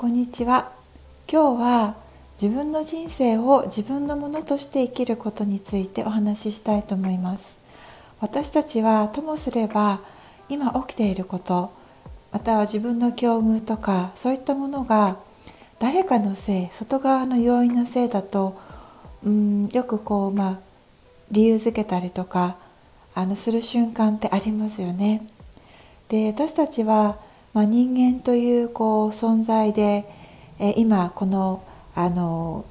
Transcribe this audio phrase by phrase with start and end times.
[0.00, 0.72] こんにちは
[1.30, 1.94] 今日は
[2.40, 7.58] 自分の人生を自分のものとして生きることについてお話ししたいと思います
[8.18, 10.00] 私たちはともすれば
[10.48, 11.74] 今起きていること
[12.32, 15.18] または自分の境遇とかそういったものが
[15.78, 18.58] 誰かのせい外側の要因のせいだと
[19.22, 20.58] うんよくこうまあ
[21.30, 22.56] 理由づけたりとか
[23.14, 25.26] あのする瞬間ってありますよね。
[26.08, 27.18] で私たちは、
[27.52, 30.04] まあ、人間というこう存在で、
[30.58, 31.64] え今この
[31.94, 32.64] あの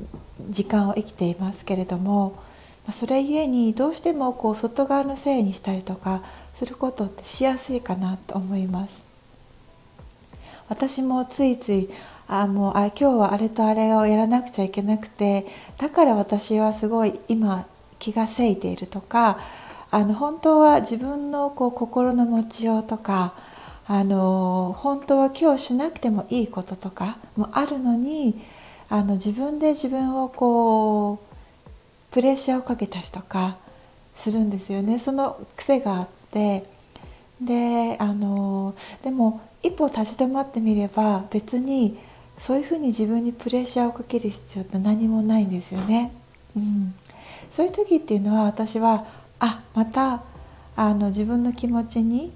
[0.49, 2.41] 時間を生きていますけれども
[2.87, 6.23] まそれゆえにどうしてもこう外側のせいにしたりとか
[6.53, 9.03] することってしやすいかなと思います。
[10.69, 11.89] 私もついつい
[12.27, 17.65] あもうあ今日はあれとあれをやらなくちゃいけなくてだから私はすごい今
[17.97, 19.39] 気がせいているとか
[19.89, 23.33] あの本当は自分のこう心の持ちようとか
[23.91, 28.39] あの本当は今日しなくてもいいこととかもあるのに
[28.87, 33.57] あの自分で自分をこうプレッシャーをかけたりとか
[34.15, 34.99] するんですよね。
[34.99, 36.65] その癖があって。
[37.41, 41.97] であのでも一歩立ち止まってみれば別に
[42.37, 46.11] そういうふうに自分にプレッシャーをかける必要って何もないんですよね。
[46.55, 46.93] うん、
[47.49, 49.07] そういう時っていうのは私は
[49.39, 50.21] あまた
[50.75, 52.31] あの自分の気持ちに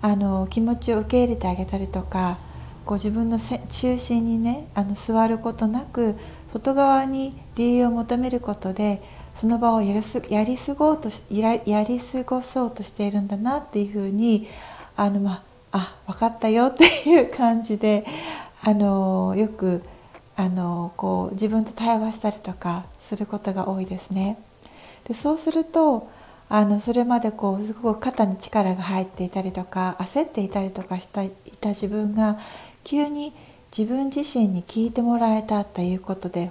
[0.00, 2.38] あの気持ちを受け入れてあげたりとか
[2.84, 6.14] こう自分の中心にねあの座ることなく
[6.52, 9.02] 外側に理由を求めることで
[9.34, 14.48] その場をやりすやり過ごうとしやり過ごそうとしているんだなっていうふうに
[14.96, 18.06] あの、まあ、あ分かったよ っていう感じで
[18.64, 19.82] あのよく
[20.36, 24.38] あのこう自分と対話したりとかすることが多いですね。
[25.04, 26.08] でそうすると
[26.50, 32.38] あのそれまでこうすごく肩に力が入っていたりとか焦っていたりとかしたいた自分が
[32.84, 33.34] 急に
[33.76, 36.50] 自分自身に聞いてもらえたっていうことで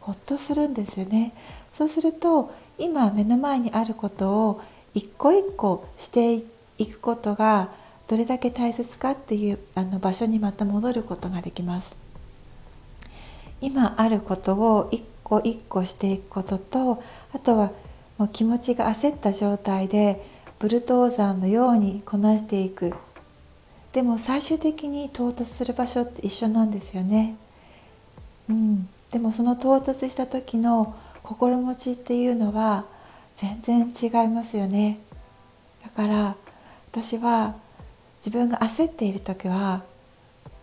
[0.00, 1.32] ほっとするんですよね。
[1.70, 4.62] そうすると今目の前にあることを
[4.94, 7.70] 一個一個していくことが
[8.08, 11.96] どれだけ大切かっていうあの場所にまた戻ることができます。
[13.60, 17.70] 今あることを一個一個していくこととあとは
[18.18, 20.24] もう気持ちが焦った状態で
[20.58, 22.94] ブルドーザーのようにこなしていく。
[23.92, 27.34] でも最終的に到達する場所って一緒なんですよね、
[28.46, 32.84] うん、でもその到達した時の心持ちっていうのは
[33.36, 34.98] 全然違いますよね。
[35.82, 36.36] だから
[36.92, 37.54] 私は
[38.18, 39.82] 自分が焦っている時は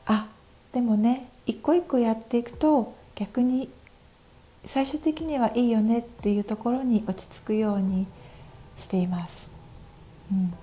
[0.06, 0.28] あ
[0.72, 3.68] でもね一個一個やっていくと逆に
[4.66, 8.08] 最終的にはいいよねっていうところに落ち着くように
[8.78, 9.52] しています。
[10.32, 10.54] うん、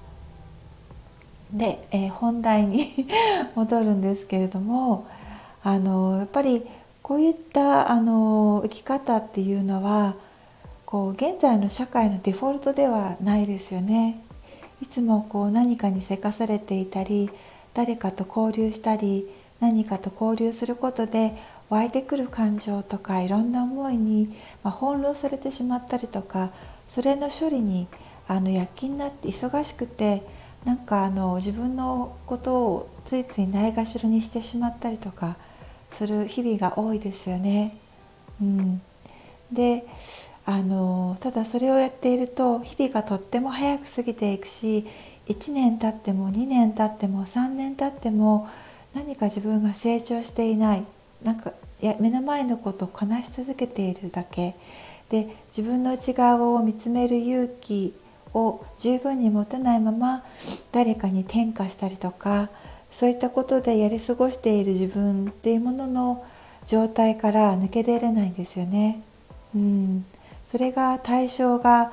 [1.59, 3.07] で、えー、本題に
[3.55, 5.07] 戻るんですけれども
[5.63, 6.67] あのやっぱり
[7.03, 10.15] こういったあの生き方っていうのは
[10.87, 14.21] こう現在の社会のデフォルトではないですよね。
[14.83, 17.31] いつもこう何かにせかされていたり
[17.75, 19.29] 誰かと交流したり
[19.61, 21.35] 何かと交流することで
[21.71, 26.51] 湧いてくる感情とかいろんな思いに、ま、翻弄されてしまったりとか
[26.89, 27.87] それの処理に
[28.29, 30.23] あの躍起になって忙しくて
[30.65, 35.37] なんかあの自分のことをついついないがしろにしてしまったりとか
[35.91, 37.77] する日々が多いですよね。
[38.41, 38.83] うん、
[39.53, 39.85] で
[40.47, 44.87] あのただそれをやっていると日々がとっても早く過ぎていくし
[45.29, 48.49] 1年経っても2年経っても3年経っても
[48.95, 50.85] 何か自分が成長していない
[51.23, 54.55] なんかいや目の前のことをこなし続けているだけ
[55.09, 57.95] で自分の内側を見つめる勇気
[58.35, 60.25] を十分に持てないまま
[60.73, 62.49] 誰かに転嫁したりとか
[62.91, 66.27] そういったことでやり過ごしている自分っていうものの
[66.67, 69.03] 状態から抜け出れないんですよね。
[69.55, 70.05] うん、
[70.47, 71.93] それが対象が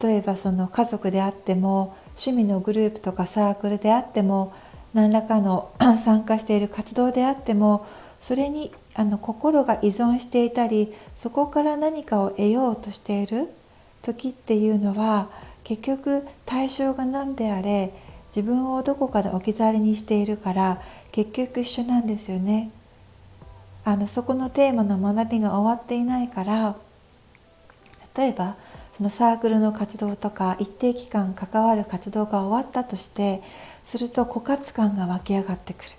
[0.00, 4.54] 例えばその家族であっても趣味のグループとかサークルであっても
[4.94, 5.70] 何らかの
[6.02, 7.86] 参加している活動であっても
[8.20, 13.48] それにあの心が依存していたりそこから何かを得ようとしている
[14.02, 15.28] 時っていうのは
[15.64, 17.92] 結局対象が何であれ
[18.28, 20.80] 自分をどこかで置き去りにしているから
[21.12, 22.70] 結局一緒なんですよね。
[23.84, 26.76] あのそこのテーマの学びが終わっていないから
[28.16, 28.56] 例えば
[28.92, 33.42] そのサークルの活動とか一定期間関わる活動が終わったとして
[33.84, 35.90] すると枯渇感が湧き上がってくる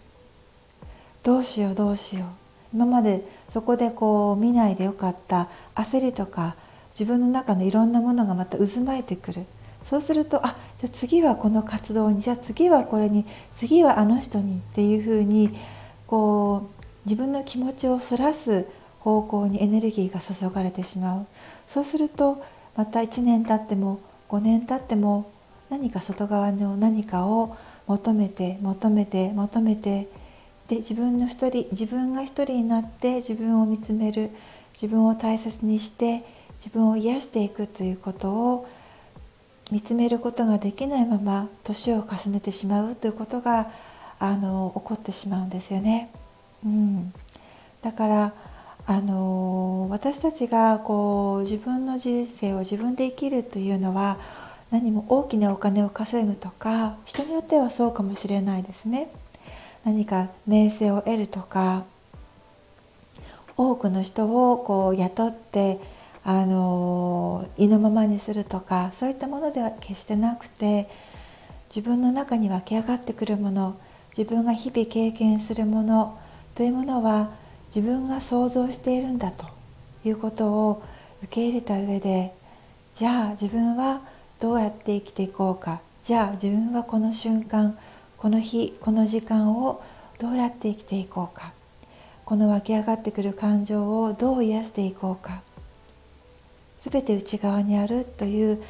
[1.27, 2.27] どうしようどうしよう。
[2.73, 6.55] 今までそこでこう見ないでよかった焦りとか
[6.91, 9.45] 自分の中のいろんなものがまた渦巻いてくる。
[9.83, 15.49] そうするとあじゃあ次はこの活動にじゃあ次はこれに次はあの人にっていうふうに
[16.07, 18.65] こう自分の気持ちをそらす
[19.01, 21.25] 方向にエネルギーが注がれてしまう。
[21.67, 22.41] そうすると
[22.77, 23.99] また1年経っても
[24.29, 25.29] 5年経っても
[25.69, 30.07] 何か外側の何かを求めて求めて求めて
[30.67, 34.29] で自分の一人自分が一人になって自分を見つめる
[34.73, 36.23] 自分を大切にして
[36.59, 38.67] 自分を癒していくということを
[39.71, 43.71] 見つめることができないまま年を重ねてしまうということが
[44.19, 46.09] あの起こってしまうんですよね。
[46.65, 47.13] うん、
[47.81, 48.33] だから
[48.85, 54.17] あの私たちがこう自分の人生を自分で生きるというのは
[54.71, 59.09] 何も大きなお金を稼ぐとか人によってはそうかもしれないですね。
[59.87, 61.85] 何か名声を得るとか
[63.55, 65.79] 多くの人をこう雇って
[66.25, 70.89] あの意のままにするとかそういったものでは決してなくて
[71.73, 73.79] 自分の中に湧き上がってくるもの
[74.09, 76.19] 自分が日々経験するもの
[76.53, 77.29] というものは
[77.73, 79.45] 自分が想像しているんだと
[80.03, 80.83] いうことを
[81.23, 82.33] 受け入れた上で
[82.93, 84.01] じゃあ自分は
[84.41, 85.79] どうやって生きていこうか。
[86.03, 87.77] じゃあ自分はこの瞬間
[88.17, 89.83] この日この時間を
[90.19, 91.53] どうやって生きていこうか。
[92.25, 95.41] この湧き上がってくる感情をどう癒していこうか。
[96.81, 98.63] 全て内側にあるという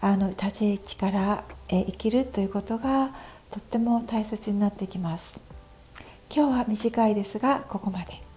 [0.00, 3.10] あの立ち位置から生きるということが
[3.50, 5.38] とっても大切になってきます。
[6.34, 8.29] 今日は短いですがここまで。